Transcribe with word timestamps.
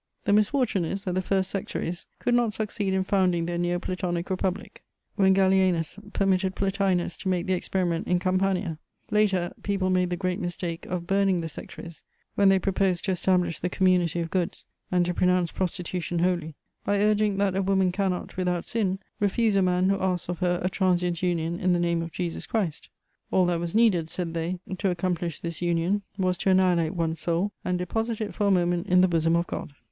The 0.25 0.33
misfortune 0.33 0.83
is 0.83 1.03
that 1.03 1.13
the 1.13 1.21
first 1.21 1.51
sectaries 1.51 2.07
could 2.17 2.33
not 2.33 2.55
succeed 2.55 2.91
in 2.91 3.03
founding 3.03 3.45
their 3.45 3.59
Neo 3.59 3.77
Platonic 3.77 4.31
Republic, 4.31 4.81
when 5.15 5.35
Gallienus 5.35 5.99
permitted 6.11 6.55
Plotinus 6.55 7.15
to 7.17 7.27
make 7.29 7.45
the 7.45 7.53
experiment 7.53 8.07
in 8.07 8.17
Campania; 8.17 8.79
later, 9.11 9.51
people 9.61 9.91
made 9.91 10.09
the 10.09 10.17
great 10.17 10.39
mistake 10.39 10.87
of 10.87 11.05
burning 11.05 11.41
the 11.41 11.47
sectaries 11.49 12.03
when 12.33 12.49
they 12.49 12.57
proposed 12.57 13.05
to 13.05 13.11
establish 13.11 13.59
the 13.59 13.69
community 13.69 14.19
of 14.21 14.31
goods 14.31 14.65
and 14.91 15.05
to 15.05 15.13
pronounce 15.13 15.51
prostitution 15.51 16.17
holy, 16.17 16.55
by 16.83 16.97
urging 16.99 17.37
that 17.37 17.55
a 17.55 17.61
woman 17.61 17.91
cannot, 17.91 18.35
without 18.37 18.65
sin, 18.67 18.97
refuse 19.19 19.55
a 19.55 19.61
man 19.61 19.87
who 19.87 20.01
asks 20.01 20.29
of 20.29 20.39
her 20.39 20.59
a 20.63 20.69
transient 20.71 21.21
union 21.21 21.59
in 21.59 21.73
the 21.73 21.79
name 21.79 22.01
of 22.01 22.11
Jesus 22.11 22.47
Christ: 22.47 22.89
all 23.29 23.45
that 23.45 23.59
was 23.59 23.75
needed, 23.75 24.09
said 24.09 24.33
they, 24.33 24.57
to 24.79 24.89
accomplish 24.89 25.39
this 25.41 25.61
union 25.61 26.01
was 26.17 26.37
to 26.37 26.49
annihilate 26.49 26.95
one's 26.95 27.19
soul 27.19 27.51
and 27.63 27.77
deposit 27.77 28.19
it 28.19 28.33
for 28.33 28.47
a 28.47 28.49
moment 28.49 28.87
in 28.87 29.01
the 29.01 29.07
bosom 29.07 29.35
of 29.35 29.45
God. 29.45 29.73